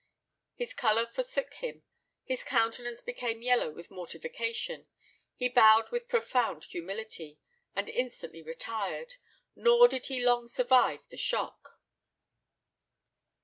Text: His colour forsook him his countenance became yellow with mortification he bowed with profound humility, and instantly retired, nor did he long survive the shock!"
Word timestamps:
His 0.55 0.73
colour 0.73 1.05
forsook 1.05 1.53
him 1.53 1.83
his 2.23 2.43
countenance 2.43 3.01
became 3.01 3.43
yellow 3.43 3.69
with 3.69 3.91
mortification 3.91 4.87
he 5.35 5.47
bowed 5.47 5.91
with 5.91 6.07
profound 6.07 6.63
humility, 6.63 7.37
and 7.75 7.87
instantly 7.87 8.41
retired, 8.41 9.17
nor 9.55 9.87
did 9.87 10.07
he 10.07 10.25
long 10.25 10.47
survive 10.47 11.07
the 11.09 11.17
shock!" 11.17 11.79